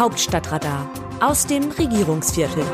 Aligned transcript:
Hauptstadtradar 0.00 0.90
aus 1.20 1.46
dem 1.46 1.70
Regierungsviertel. 1.72 2.64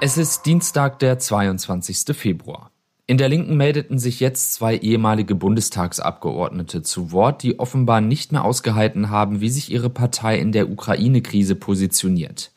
Es 0.00 0.18
ist 0.18 0.44
Dienstag, 0.46 0.98
der 0.98 1.20
22. 1.20 2.16
Februar. 2.16 2.72
In 3.06 3.18
der 3.18 3.28
Linken 3.28 3.56
meldeten 3.56 4.00
sich 4.00 4.18
jetzt 4.18 4.54
zwei 4.54 4.76
ehemalige 4.76 5.36
Bundestagsabgeordnete 5.36 6.82
zu 6.82 7.12
Wort, 7.12 7.44
die 7.44 7.60
offenbar 7.60 8.00
nicht 8.00 8.32
mehr 8.32 8.42
ausgehalten 8.42 9.10
haben, 9.10 9.40
wie 9.40 9.50
sich 9.50 9.70
ihre 9.70 9.88
Partei 9.88 10.40
in 10.40 10.50
der 10.50 10.68
Ukraine-Krise 10.68 11.54
positioniert. 11.54 12.50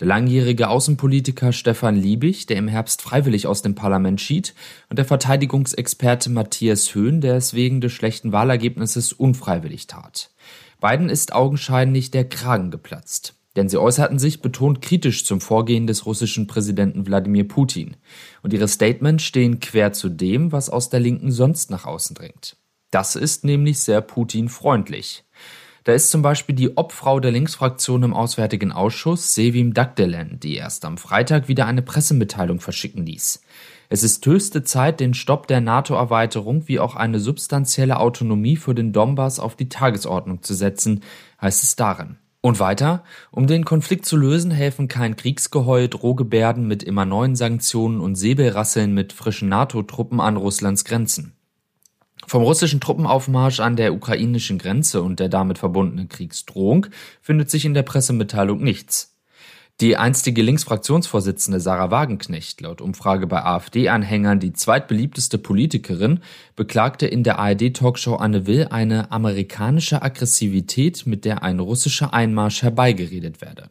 Der 0.00 0.06
langjährige 0.06 0.70
Außenpolitiker 0.70 1.52
Stefan 1.52 1.94
Liebig, 1.94 2.46
der 2.46 2.56
im 2.56 2.68
Herbst 2.68 3.02
freiwillig 3.02 3.46
aus 3.46 3.60
dem 3.60 3.74
Parlament 3.74 4.18
schied, 4.18 4.54
und 4.88 4.98
der 4.98 5.04
Verteidigungsexperte 5.04 6.30
Matthias 6.30 6.94
Höhn, 6.94 7.20
der 7.20 7.36
es 7.36 7.52
wegen 7.52 7.82
des 7.82 7.92
schlechten 7.92 8.32
Wahlergebnisses 8.32 9.12
unfreiwillig 9.12 9.88
tat. 9.88 10.30
Beiden 10.80 11.10
ist 11.10 11.34
augenscheinlich 11.34 12.10
der 12.10 12.26
Kragen 12.26 12.70
geplatzt. 12.70 13.34
Denn 13.56 13.68
sie 13.68 13.78
äußerten 13.78 14.18
sich 14.18 14.40
betont 14.40 14.80
kritisch 14.80 15.24
zum 15.26 15.40
Vorgehen 15.40 15.86
des 15.86 16.06
russischen 16.06 16.46
Präsidenten 16.46 17.06
Wladimir 17.06 17.46
Putin. 17.46 17.96
Und 18.42 18.52
ihre 18.52 18.68
Statements 18.68 19.24
stehen 19.24 19.58
quer 19.58 19.92
zu 19.92 20.08
dem, 20.08 20.52
was 20.52 20.70
aus 20.70 20.88
der 20.88 21.00
Linken 21.00 21.32
sonst 21.32 21.68
nach 21.70 21.84
außen 21.84 22.14
dringt. 22.14 22.56
Das 22.90 23.16
ist 23.16 23.44
nämlich 23.44 23.80
sehr 23.80 24.00
Putin-freundlich. 24.00 25.24
Da 25.84 25.92
ist 25.92 26.10
zum 26.10 26.20
Beispiel 26.20 26.54
die 26.54 26.76
Obfrau 26.76 27.20
der 27.20 27.32
Linksfraktion 27.32 28.02
im 28.02 28.14
Auswärtigen 28.14 28.70
Ausschuss, 28.70 29.34
Sevim 29.34 29.72
Dagdelen, 29.72 30.38
die 30.40 30.56
erst 30.56 30.84
am 30.84 30.98
Freitag 30.98 31.48
wieder 31.48 31.66
eine 31.66 31.82
Pressemitteilung 31.82 32.60
verschicken 32.60 33.06
ließ. 33.06 33.42
Es 33.88 34.02
ist 34.02 34.24
höchste 34.24 34.62
Zeit, 34.62 35.00
den 35.00 35.14
Stopp 35.14 35.46
der 35.48 35.60
NATO-Erweiterung 35.60 36.68
wie 36.68 36.78
auch 36.78 36.94
eine 36.94 37.18
substanzielle 37.18 37.98
Autonomie 37.98 38.56
für 38.56 38.74
den 38.74 38.92
Donbass 38.92 39.40
auf 39.40 39.56
die 39.56 39.68
Tagesordnung 39.68 40.42
zu 40.42 40.54
setzen, 40.54 41.00
heißt 41.40 41.62
es 41.64 41.76
darin. 41.76 42.16
Und 42.42 42.60
weiter, 42.60 43.02
um 43.30 43.46
den 43.46 43.64
Konflikt 43.64 44.06
zu 44.06 44.16
lösen, 44.16 44.50
helfen 44.50 44.86
kein 44.86 45.16
Kriegsgeheul, 45.16 45.88
Drohgebärden 45.88 46.66
mit 46.66 46.82
immer 46.82 47.04
neuen 47.04 47.36
Sanktionen 47.36 48.00
und 48.00 48.14
Säbelrasseln 48.14 48.94
mit 48.94 49.12
frischen 49.12 49.48
NATO-Truppen 49.48 50.20
an 50.20 50.36
Russlands 50.36 50.84
Grenzen. 50.84 51.34
Vom 52.30 52.44
russischen 52.44 52.80
Truppenaufmarsch 52.80 53.58
an 53.58 53.74
der 53.74 53.92
ukrainischen 53.92 54.56
Grenze 54.56 55.02
und 55.02 55.18
der 55.18 55.28
damit 55.28 55.58
verbundenen 55.58 56.08
Kriegsdrohung 56.08 56.86
findet 57.20 57.50
sich 57.50 57.64
in 57.64 57.74
der 57.74 57.82
Pressemitteilung 57.82 58.62
nichts. 58.62 59.18
Die 59.80 59.96
einstige 59.96 60.40
Linksfraktionsvorsitzende 60.40 61.58
Sarah 61.58 61.90
Wagenknecht, 61.90 62.60
laut 62.60 62.82
Umfrage 62.82 63.26
bei 63.26 63.42
AfD-Anhängern 63.42 64.38
die 64.38 64.52
zweitbeliebteste 64.52 65.38
Politikerin, 65.38 66.20
beklagte 66.54 67.08
in 67.08 67.24
der 67.24 67.40
ARD-Talkshow 67.40 68.14
Anne 68.14 68.46
Will 68.46 68.68
eine 68.70 69.10
amerikanische 69.10 70.00
Aggressivität, 70.00 71.08
mit 71.08 71.24
der 71.24 71.42
ein 71.42 71.58
russischer 71.58 72.14
Einmarsch 72.14 72.62
herbeigeredet 72.62 73.40
werde. 73.40 73.70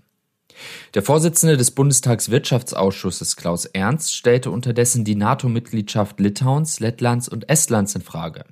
Der 0.94 1.04
Vorsitzende 1.04 1.58
des 1.58 1.72
Bundestagswirtschaftsausschusses 1.72 3.36
Klaus 3.36 3.66
Ernst 3.66 4.14
stellte 4.14 4.52
unterdessen 4.52 5.06
die 5.06 5.16
NATO-Mitgliedschaft 5.16 6.20
Litauens, 6.20 6.80
Lettlands 6.80 7.30
und 7.30 7.50
Estlands 7.50 7.96
in 7.96 8.02
Frage. 8.02 8.46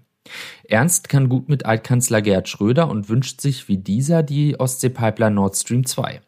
Ernst 0.68 1.10
kann 1.10 1.30
gut 1.30 1.50
mit 1.50 1.66
Altkanzler 1.66 2.22
Gerhard 2.22 2.50
Schröder 2.50 2.90
und 2.90 3.10
wünscht 3.10 3.42
sich 3.42 3.68
wie 3.68 3.78
dieser 3.78 4.24
die 4.24 4.60
Ostsee-Pipeline 4.60 5.36
Nord 5.36 5.56
Stream 5.56 5.86
2. 5.86 6.22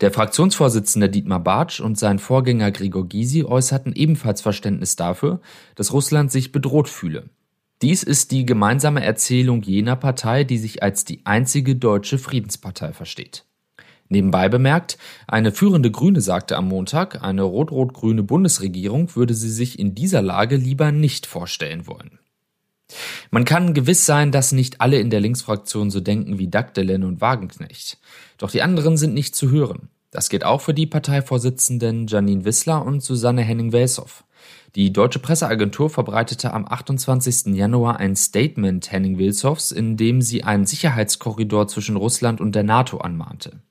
Der 0.00 0.10
Fraktionsvorsitzende 0.10 1.08
Dietmar 1.08 1.40
Bartsch 1.40 1.80
und 1.80 1.98
sein 1.98 2.18
Vorgänger 2.18 2.72
Gregor 2.72 3.08
Gysi 3.08 3.44
äußerten 3.44 3.94
ebenfalls 3.94 4.40
Verständnis 4.40 4.96
dafür, 4.96 5.40
dass 5.76 5.92
Russland 5.92 6.32
sich 6.32 6.52
bedroht 6.52 6.88
fühle. 6.88 7.30
Dies 7.80 8.02
ist 8.02 8.30
die 8.30 8.46
gemeinsame 8.46 9.04
Erzählung 9.04 9.62
jener 9.62 9.96
Partei, 9.96 10.44
die 10.44 10.58
sich 10.58 10.82
als 10.82 11.04
die 11.04 11.26
einzige 11.26 11.76
deutsche 11.76 12.18
Friedenspartei 12.18 12.92
versteht. 12.92 13.44
Nebenbei 14.12 14.50
bemerkt, 14.50 14.98
eine 15.26 15.52
führende 15.52 15.90
Grüne 15.90 16.20
sagte 16.20 16.58
am 16.58 16.68
Montag, 16.68 17.22
eine 17.22 17.44
rot-rot-grüne 17.44 18.22
Bundesregierung 18.22 19.16
würde 19.16 19.32
sie 19.32 19.48
sich 19.48 19.78
in 19.78 19.94
dieser 19.94 20.20
Lage 20.20 20.56
lieber 20.56 20.92
nicht 20.92 21.24
vorstellen 21.24 21.86
wollen. 21.86 22.18
Man 23.30 23.46
kann 23.46 23.72
gewiss 23.72 24.04
sein, 24.04 24.30
dass 24.30 24.52
nicht 24.52 24.82
alle 24.82 24.98
in 24.98 25.08
der 25.08 25.20
Linksfraktion 25.20 25.90
so 25.90 26.00
denken 26.00 26.38
wie 26.38 26.48
Dagdelen 26.48 27.04
und 27.04 27.22
Wagenknecht. 27.22 27.98
Doch 28.36 28.50
die 28.50 28.60
anderen 28.60 28.98
sind 28.98 29.14
nicht 29.14 29.34
zu 29.34 29.50
hören. 29.50 29.88
Das 30.10 30.28
geht 30.28 30.44
auch 30.44 30.60
für 30.60 30.74
die 30.74 30.86
Parteivorsitzenden 30.86 32.06
Janine 32.06 32.44
Wissler 32.44 32.84
und 32.84 33.02
Susanne 33.02 33.40
Henning-Welsow. 33.40 34.24
Die 34.74 34.92
deutsche 34.92 35.20
Presseagentur 35.20 35.88
verbreitete 35.88 36.52
am 36.52 36.66
28. 36.68 37.54
Januar 37.54 37.96
ein 37.96 38.14
Statement 38.14 38.92
Henning 38.92 39.16
Wilsows, 39.16 39.72
in 39.72 39.96
dem 39.96 40.20
sie 40.20 40.44
einen 40.44 40.66
Sicherheitskorridor 40.66 41.68
zwischen 41.68 41.96
Russland 41.96 42.42
und 42.42 42.54
der 42.54 42.62
NATO 42.62 42.98
anmahnte. 42.98 43.62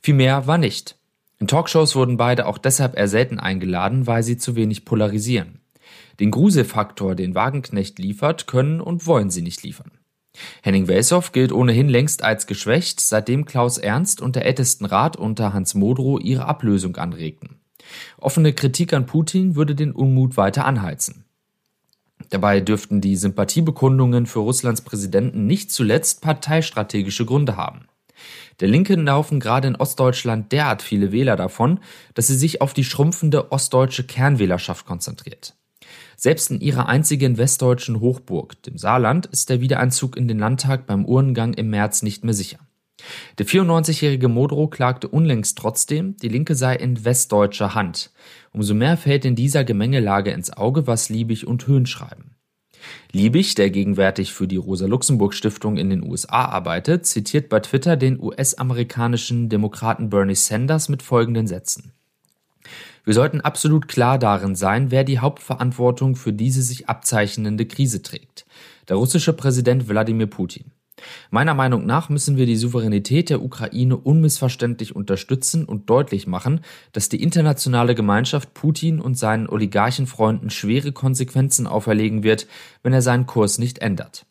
Viel 0.00 0.14
mehr 0.14 0.46
war 0.46 0.58
nicht. 0.58 0.96
In 1.38 1.46
Talkshows 1.46 1.94
wurden 1.96 2.16
beide 2.16 2.46
auch 2.46 2.58
deshalb 2.58 2.96
eher 2.96 3.08
selten 3.08 3.38
eingeladen, 3.38 4.06
weil 4.06 4.22
sie 4.22 4.36
zu 4.36 4.56
wenig 4.56 4.84
polarisieren. 4.84 5.60
Den 6.18 6.30
Gruselfaktor, 6.30 7.14
den 7.14 7.34
Wagenknecht 7.34 7.98
liefert, 7.98 8.46
können 8.46 8.80
und 8.80 9.06
wollen 9.06 9.30
sie 9.30 9.42
nicht 9.42 9.62
liefern. 9.62 9.90
Henning 10.62 10.88
Welsow 10.88 11.32
gilt 11.32 11.52
ohnehin 11.52 11.88
längst 11.88 12.22
als 12.22 12.46
geschwächt, 12.46 13.00
seitdem 13.00 13.44
Klaus 13.44 13.78
Ernst 13.78 14.20
und 14.20 14.36
der 14.36 14.44
Ältestenrat 14.44 15.16
unter 15.16 15.52
Hans 15.52 15.74
Modrow 15.74 16.20
ihre 16.20 16.46
Ablösung 16.46 16.96
anregten. 16.96 17.60
Offene 18.18 18.52
Kritik 18.52 18.92
an 18.92 19.06
Putin 19.06 19.56
würde 19.56 19.74
den 19.74 19.92
Unmut 19.92 20.36
weiter 20.36 20.64
anheizen. 20.64 21.24
Dabei 22.30 22.60
dürften 22.60 23.00
die 23.00 23.16
Sympathiebekundungen 23.16 24.26
für 24.26 24.40
Russlands 24.40 24.80
Präsidenten 24.80 25.46
nicht 25.46 25.70
zuletzt 25.70 26.22
parteistrategische 26.22 27.24
Gründe 27.24 27.56
haben. 27.56 27.86
Der 28.60 28.68
Linken 28.68 29.04
laufen 29.04 29.40
gerade 29.40 29.68
in 29.68 29.76
Ostdeutschland 29.76 30.52
derart 30.52 30.82
viele 30.82 31.12
Wähler 31.12 31.36
davon, 31.36 31.80
dass 32.14 32.26
sie 32.26 32.36
sich 32.36 32.60
auf 32.60 32.74
die 32.74 32.84
schrumpfende 32.84 33.52
ostdeutsche 33.52 34.04
Kernwählerschaft 34.04 34.86
konzentriert. 34.86 35.54
Selbst 36.16 36.50
in 36.50 36.60
ihrer 36.60 36.88
einzigen 36.88 37.36
westdeutschen 37.36 38.00
Hochburg, 38.00 38.62
dem 38.62 38.78
Saarland, 38.78 39.26
ist 39.26 39.50
der 39.50 39.60
Wiedereinzug 39.60 40.16
in 40.16 40.28
den 40.28 40.38
Landtag 40.38 40.86
beim 40.86 41.04
Urnengang 41.04 41.54
im 41.54 41.68
März 41.68 42.02
nicht 42.02 42.24
mehr 42.24 42.34
sicher. 42.34 42.58
Der 43.38 43.46
94-jährige 43.46 44.28
Modrow 44.28 44.70
klagte 44.70 45.08
unlängst 45.08 45.58
trotzdem, 45.58 46.16
die 46.16 46.28
Linke 46.28 46.54
sei 46.54 46.74
in 46.76 47.04
westdeutscher 47.04 47.74
Hand. 47.74 48.10
Umso 48.52 48.74
mehr 48.74 48.96
fällt 48.96 49.26
in 49.26 49.36
dieser 49.36 49.64
Gemengelage 49.64 50.30
ins 50.30 50.50
Auge, 50.50 50.86
was 50.86 51.10
Liebig 51.10 51.46
und 51.46 51.66
Höhn 51.66 51.84
schreiben. 51.84 52.36
Liebig, 53.12 53.54
der 53.54 53.70
gegenwärtig 53.70 54.32
für 54.32 54.48
die 54.48 54.56
Rosa-Luxemburg-Stiftung 54.56 55.76
in 55.76 55.90
den 55.90 56.02
USA 56.02 56.46
arbeitet, 56.46 57.06
zitiert 57.06 57.48
bei 57.48 57.60
Twitter 57.60 57.96
den 57.96 58.20
US-amerikanischen 58.20 59.48
Demokraten 59.48 60.10
Bernie 60.10 60.34
Sanders 60.34 60.88
mit 60.88 61.02
folgenden 61.02 61.46
Sätzen. 61.46 61.92
Wir 63.04 63.14
sollten 63.14 63.40
absolut 63.40 63.86
klar 63.86 64.18
darin 64.18 64.56
sein, 64.56 64.90
wer 64.90 65.04
die 65.04 65.20
Hauptverantwortung 65.20 66.16
für 66.16 66.32
diese 66.32 66.62
sich 66.62 66.88
abzeichnende 66.88 67.64
Krise 67.64 68.02
trägt. 68.02 68.46
Der 68.88 68.96
russische 68.96 69.32
Präsident 69.32 69.88
Wladimir 69.88 70.26
Putin. 70.26 70.72
Meiner 71.30 71.54
Meinung 71.54 71.84
nach 71.84 72.08
müssen 72.08 72.36
wir 72.36 72.46
die 72.46 72.56
Souveränität 72.56 73.30
der 73.30 73.42
Ukraine 73.42 73.96
unmissverständlich 73.96 74.96
unterstützen 74.96 75.64
und 75.64 75.90
deutlich 75.90 76.26
machen, 76.26 76.60
dass 76.92 77.08
die 77.08 77.22
internationale 77.22 77.94
Gemeinschaft 77.94 78.54
Putin 78.54 79.00
und 79.00 79.18
seinen 79.18 79.48
Oligarchenfreunden 79.48 80.50
schwere 80.50 80.92
Konsequenzen 80.92 81.66
auferlegen 81.66 82.22
wird, 82.22 82.46
wenn 82.82 82.92
er 82.92 83.02
seinen 83.02 83.26
Kurs 83.26 83.58
nicht 83.58 83.78
ändert. 83.78 84.26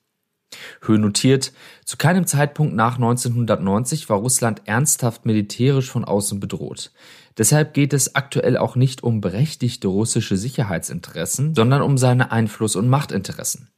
Höhe 0.82 1.00
notiert, 1.00 1.52
zu 1.84 1.98
keinem 1.98 2.26
Zeitpunkt 2.26 2.76
nach 2.76 2.96
1990 2.96 4.10
war 4.10 4.18
Russland 4.18 4.62
ernsthaft 4.66 5.26
militärisch 5.26 5.90
von 5.90 6.06
außen 6.06 6.40
bedroht. 6.40 6.92
Deshalb 7.38 7.74
geht 7.74 7.94
es 7.94 8.16
aktuell 8.16 8.58
auch 8.58 8.76
nicht 8.76 9.04
um 9.04 9.22
berechtigte 9.22 9.88
russische 9.88 10.38
Sicherheitsinteressen, 10.38 11.54
sondern 11.54 11.82
um 11.82 11.98
seine 11.98 12.32
Einfluss- 12.32 12.78
und 12.78 12.88
Machtinteressen. 12.88 13.70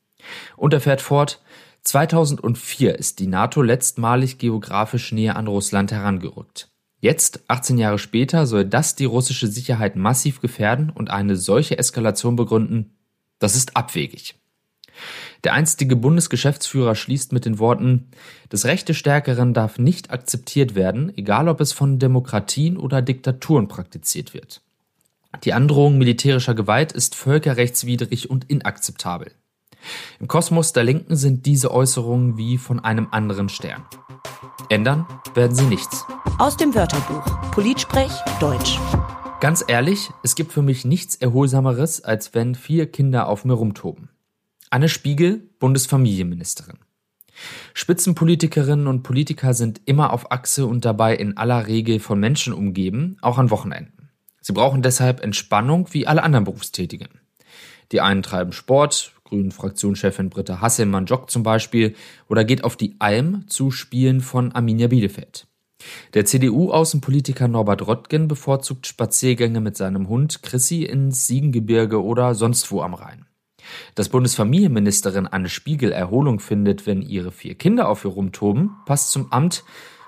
Und 0.55 0.73
er 0.73 0.81
fährt 0.81 1.01
fort, 1.01 1.41
2004 1.87 2.99
ist 2.99 3.19
die 3.19 3.27
NATO 3.27 3.61
letztmalig 3.61 4.37
geografisch 4.37 5.13
näher 5.13 5.37
an 5.37 5.47
Russland 5.47 5.93
herangerückt. 5.93 6.69
Jetzt, 6.99 7.41
18 7.47 7.77
Jahre 7.77 7.97
später, 7.97 8.45
soll 8.45 8.65
das 8.65 8.95
die 8.95 9.05
russische 9.05 9.47
Sicherheit 9.47 9.95
massiv 9.95 10.41
gefährden 10.41 10.89
und 10.89 11.09
eine 11.09 11.37
solche 11.37 11.77
Eskalation 11.77 12.35
begründen? 12.35 12.97
Das 13.39 13.55
ist 13.55 13.77
abwegig. 13.77 14.35
Der 15.45 15.53
einstige 15.53 15.95
Bundesgeschäftsführer 15.95 16.93
schließt 16.93 17.31
mit 17.31 17.45
den 17.45 17.57
Worten 17.57 18.09
Das 18.49 18.65
Recht 18.65 18.89
des 18.89 18.97
Stärkeren 18.97 19.53
darf 19.53 19.79
nicht 19.79 20.11
akzeptiert 20.11 20.75
werden, 20.75 21.15
egal 21.17 21.47
ob 21.47 21.61
es 21.61 21.71
von 21.71 21.99
Demokratien 21.99 22.75
oder 22.75 23.01
Diktaturen 23.01 23.69
praktiziert 23.69 24.33
wird. 24.33 24.61
Die 25.45 25.53
Androhung 25.53 25.97
militärischer 25.97 26.53
Gewalt 26.53 26.91
ist 26.91 27.15
völkerrechtswidrig 27.15 28.29
und 28.29 28.49
inakzeptabel. 28.49 29.31
Im 30.19 30.27
Kosmos 30.27 30.73
der 30.73 30.83
Linken 30.83 31.15
sind 31.15 31.45
diese 31.45 31.71
Äußerungen 31.71 32.37
wie 32.37 32.57
von 32.57 32.79
einem 32.79 33.07
anderen 33.11 33.49
Stern. 33.49 33.83
Ändern 34.69 35.05
werden 35.33 35.55
sie 35.55 35.65
nichts. 35.65 36.05
Aus 36.39 36.57
dem 36.57 36.75
Wörterbuch 36.75 37.51
Politsprech 37.51 38.11
Deutsch. 38.39 38.79
Ganz 39.39 39.63
ehrlich, 39.67 40.09
es 40.23 40.35
gibt 40.35 40.51
für 40.51 40.61
mich 40.61 40.83
nichts 40.83 41.15
Erholsameres, 41.15 42.03
als 42.03 42.33
wenn 42.33 42.55
vier 42.55 42.91
Kinder 42.91 43.27
auf 43.27 43.45
mir 43.45 43.53
rumtoben. 43.53 44.09
Anne 44.69 44.89
Spiegel, 44.89 45.49
Bundesfamilienministerin. 45.59 46.79
Spitzenpolitikerinnen 47.73 48.87
und 48.87 49.03
Politiker 49.03 49.53
sind 49.53 49.81
immer 49.85 50.11
auf 50.11 50.31
Achse 50.31 50.65
und 50.65 50.85
dabei 50.85 51.15
in 51.15 51.37
aller 51.37 51.67
Regel 51.67 51.99
von 51.99 52.19
Menschen 52.19 52.51
umgeben, 52.51 53.17
auch 53.21 53.37
an 53.37 53.51
Wochenenden. 53.51 54.09
Sie 54.41 54.53
brauchen 54.53 54.81
deshalb 54.81 55.23
Entspannung 55.23 55.87
wie 55.91 56.07
alle 56.07 56.23
anderen 56.23 56.45
Berufstätigen. 56.45 57.09
Die 57.91 58.01
einen 58.01 58.23
treiben 58.23 58.53
Sport, 58.53 59.13
Grünen 59.27 59.51
Fraktionschefin 59.51 60.29
Britta 60.29 60.61
Hasselmann 60.61 61.05
joggt 61.05 61.31
zum 61.31 61.43
Beispiel 61.43 61.95
oder 62.29 62.43
geht 62.43 62.63
auf 62.63 62.75
die 62.75 62.95
Alm 62.99 63.45
zu 63.47 63.71
Spielen 63.71 64.21
von 64.21 64.51
Arminia 64.53 64.87
Bielefeld. 64.87 65.47
Der 66.13 66.25
CDU-Außenpolitiker 66.25 67.47
Norbert 67.47 67.85
Röttgen 67.87 68.27
bevorzugt 68.27 68.87
Spaziergänge 68.87 69.61
mit 69.61 69.77
seinem 69.77 70.07
Hund 70.07 70.41
Chrissy 70.41 70.83
ins 70.83 71.27
Siegengebirge 71.27 72.03
oder 72.03 72.35
sonst 72.35 72.71
wo 72.71 72.81
am 72.81 72.93
Rhein. 72.93 73.25
Dass 73.95 74.09
Bundesfamilienministerin 74.09 75.27
Anne 75.27 75.49
Spiegel 75.49 75.91
Erholung 75.91 76.39
findet, 76.39 76.87
wenn 76.87 77.01
ihre 77.01 77.31
vier 77.31 77.55
Kinder 77.55 77.89
auf 77.89 78.05
ihr 78.05 78.11
rumtoben, 78.11 78.71
passt 78.85 79.11
zum 79.11 79.31
Amt 79.31 79.63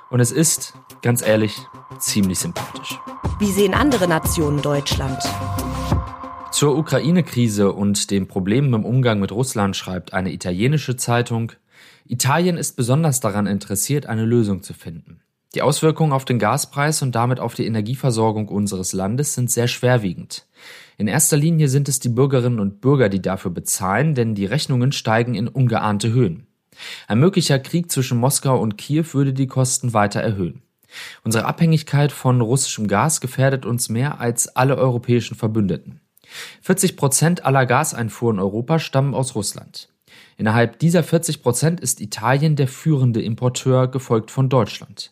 und 0.10 0.20
es 0.20 0.32
ist, 0.32 0.74
ganz 1.02 1.22
ehrlich, 1.22 1.56
ziemlich 2.00 2.40
sympathisch. 2.40 2.98
Wie 3.38 3.52
sehen 3.52 3.74
andere 3.74 4.08
Nationen 4.08 4.62
Deutschland? 4.62 5.20
Zur 6.52 6.78
Ukraine-Krise 6.78 7.72
und 7.72 8.10
den 8.12 8.28
Problemen 8.28 8.74
im 8.74 8.84
Umgang 8.84 9.20
mit 9.20 9.32
Russland 9.32 9.76
schreibt 9.76 10.14
eine 10.14 10.34
italienische 10.34 10.98
Zeitung, 10.98 11.52
Italien 12.06 12.58
ist 12.58 12.76
besonders 12.76 13.20
daran 13.20 13.46
interessiert, 13.46 14.08
eine 14.08 14.26
Lösung 14.26 14.64
zu 14.64 14.74
finden. 14.74 15.22
Die 15.56 15.62
Auswirkungen 15.62 16.12
auf 16.12 16.26
den 16.26 16.40
Gaspreis 16.40 17.02
und 17.02 17.14
damit 17.14 17.40
auf 17.40 17.54
die 17.54 17.66
Energieversorgung 17.66 18.50
unseres 18.50 18.94
Landes 18.94 19.36
sind 19.36 19.50
sehr 19.52 19.68
schwerwiegend. 19.68 20.48
In 20.98 21.08
erster 21.08 21.38
Linie 21.38 21.70
sind 21.70 21.88
es 21.88 22.00
die 22.00 22.10
Bürgerinnen 22.10 22.60
und 22.60 22.82
Bürger, 22.82 23.10
die 23.10 23.22
dafür 23.22 23.52
bezahlen, 23.52 24.16
denn 24.16 24.36
die 24.36 24.46
Rechnungen 24.46 24.92
steigen 24.92 25.36
in 25.36 25.48
ungeahnte 25.48 26.12
Höhen. 26.12 26.48
Ein 27.08 27.20
möglicher 27.20 27.60
Krieg 27.60 27.92
zwischen 27.92 28.18
Moskau 28.18 28.60
und 28.60 28.78
Kiew 28.78 29.06
würde 29.14 29.34
die 29.34 29.48
Kosten 29.48 29.94
weiter 29.94 30.22
erhöhen. 30.22 30.62
Unsere 31.24 31.46
Abhängigkeit 31.46 32.12
von 32.12 32.42
russischem 32.42 32.88
Gas 32.88 33.22
gefährdet 33.22 33.66
uns 33.66 33.90
mehr 33.90 34.20
als 34.20 34.56
alle 34.56 34.78
europäischen 34.78 35.36
Verbündeten. 35.36 36.02
40 36.62 36.98
Prozent 36.98 37.46
aller 37.46 37.66
Gaseinfuhren 37.66 38.38
in 38.38 38.42
Europa 38.42 38.80
stammen 38.80 39.14
aus 39.14 39.36
Russland. 39.36 39.90
Innerhalb 40.38 40.80
dieser 40.80 41.04
40 41.04 41.44
Prozent 41.44 41.80
ist 41.80 42.02
Italien 42.02 42.56
der 42.56 42.68
führende 42.68 43.22
Importeur, 43.22 43.88
gefolgt 43.88 44.32
von 44.32 44.50
Deutschland. 44.50 45.12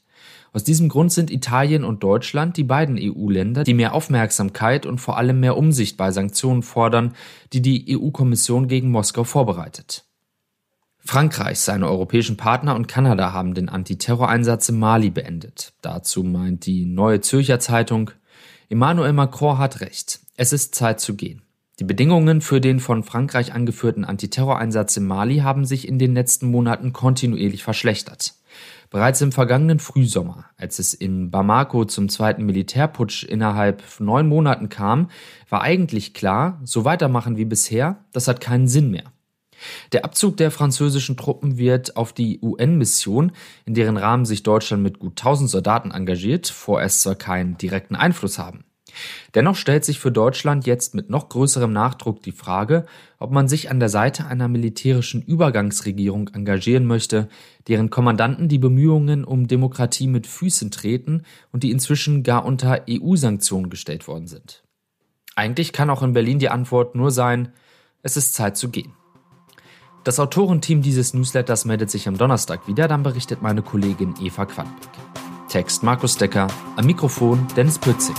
Aus 0.54 0.64
diesem 0.64 0.90
Grund 0.90 1.12
sind 1.12 1.30
Italien 1.30 1.84
und 1.84 2.02
Deutschland 2.02 2.58
die 2.58 2.64
beiden 2.64 2.98
EU-Länder, 3.00 3.64
die 3.64 3.74
mehr 3.74 3.94
Aufmerksamkeit 3.94 4.86
und 4.86 5.00
vor 5.00 5.18
allem 5.18 5.40
mehr 5.40 5.58
Umsicht 5.58 5.98
bei 5.98 6.12
Sanktionen 6.12 6.64
fordern, 6.64 7.14
die 7.54 7.62
die 7.62 7.96
EU-Kommission 7.96 8.68
gegen 8.68 8.90
Moskau 8.90 9.24
vorbereitet. 9.24 10.06
Frankreich, 10.98 11.60
seine 11.60 11.88
europäischen 11.88 12.38
Partner 12.38 12.75
und 12.75 12.88
Kanada 12.88 13.31
haben 13.34 13.54
den 13.54 13.69
Antiterroreinsatz 13.69 14.69
in 14.69 14.80
Mali 14.80 15.10
beendet. 15.10 15.74
Dazu 15.81 16.24
meint 16.24 16.66
die 16.66 16.86
Neue 16.86 17.22
Zürcher 17.22 17.60
Zeitung, 17.60 18.12
Emmanuel 18.69 19.14
Macron 19.14 19.58
hat 19.58 19.80
recht. 19.80 20.19
Es 20.39 20.54
ist 20.54 20.75
Zeit 20.75 21.00
zu 21.00 21.16
gehen. 21.16 21.42
Die 21.80 21.84
Bedingungen 21.84 22.42
für 22.42 22.62
den 22.62 22.80
von 22.80 23.01
Frankreich 23.01 23.54
angeführten 23.54 24.06
Antiterroreinsatz 24.06 24.95
in 24.95 25.07
Mali 25.07 25.38
haben 25.38 25.66
sich 25.66 25.88
in 25.88 25.98
den 25.98 26.13
letzten 26.13 26.51
Monaten 26.51 26.94
kontinuierlich 26.94 27.63
verschlechtert. 27.63 28.36
Bereits 28.92 29.19
im 29.22 29.31
vergangenen 29.31 29.80
Frühsommer, 29.80 30.45
als 30.56 30.78
es 30.78 30.94
in 30.94 31.31
Bamako 31.31 31.86
zum 31.86 32.07
zweiten 32.07 32.45
Militärputsch 32.45 33.24
innerhalb 33.24 33.81
neun 34.00 34.28
Monaten 34.28 34.69
kam, 34.69 35.10
war 35.50 35.63
eigentlich 35.63 36.13
klar, 36.13 36.62
so 36.63 36.86
weitermachen 36.86 37.36
wie 37.38 37.45
bisher, 37.45 38.06
das 38.12 38.28
hat 38.28 38.40
keinen 38.40 38.68
Sinn 38.68 38.92
mehr. 38.92 39.12
Der 39.92 40.06
Abzug 40.06 40.38
der 40.38 40.51
französischen 40.51 41.18
Truppen 41.18 41.57
wird 41.57 41.98
auf 41.98 42.13
die 42.13 42.40
UN-Mission, 42.44 43.31
in 43.66 43.74
deren 43.74 43.98
Rahmen 43.98 44.25
sich 44.25 44.44
Deutschland 44.44 44.83
mit 44.83 45.00
gut 45.00 45.13
1000 45.13 45.50
Soldaten 45.50 45.90
engagiert, 45.90 46.48
vorerst 46.48 47.01
zwar 47.01 47.16
keinen 47.16 47.57
direkten 47.57 47.95
Einfluss 47.95 48.38
haben. 48.38 48.66
Dennoch 49.36 49.56
stellt 49.56 49.86
sich 49.86 50.00
für 50.00 50.12
Deutschland 50.12 50.66
jetzt 50.66 50.96
mit 50.96 51.10
noch 51.10 51.30
größerem 51.30 51.72
Nachdruck 51.72 52.22
die 52.24 52.32
Frage, 52.32 52.86
ob 53.20 53.32
man 53.32 53.48
sich 53.48 53.70
an 53.72 53.80
der 53.80 53.90
Seite 53.90 54.26
einer 54.26 54.48
militärischen 54.48 55.22
Übergangsregierung 55.22 56.30
engagieren 56.30 56.86
möchte, 56.86 57.30
deren 57.68 57.90
Kommandanten 57.90 58.48
die 58.48 58.60
Bemühungen 58.60 59.24
um 59.24 59.48
Demokratie 59.48 60.08
mit 60.08 60.28
Füßen 60.28 60.72
treten 60.72 61.24
und 61.52 61.64
die 61.64 61.72
inzwischen 61.72 62.24
gar 62.24 62.46
unter 62.46 62.84
EU-Sanktionen 62.90 63.70
gestellt 63.70 64.08
worden 64.08 64.28
sind. 64.28 64.64
Eigentlich 65.36 65.74
kann 65.74 65.90
auch 65.90 66.02
in 66.02 66.14
Berlin 66.14 66.40
die 66.40 66.50
Antwort 66.50 66.96
nur 66.96 67.12
sein, 67.12 67.54
es 68.02 68.18
ist 68.18 68.34
Zeit 68.34 68.58
zu 68.58 68.70
gehen. 68.70 68.94
Das 70.04 70.20
Autorenteam 70.20 70.82
dieses 70.82 71.14
Newsletters 71.14 71.66
meldet 71.66 71.92
sich 71.92 72.08
am 72.08 72.18
Donnerstag 72.18 72.68
wieder, 72.68 72.88
dann 72.88 73.04
berichtet 73.04 73.42
meine 73.42 73.62
Kollegin 73.62 74.16
Eva 74.22 74.46
Quanbeck. 74.46 75.06
Text 75.48 75.84
Markus 75.84 76.18
Decker, 76.18 76.48
am 76.76 76.86
Mikrofon 76.86 77.48
Dennis 77.56 77.80
Pützing. 77.80 78.16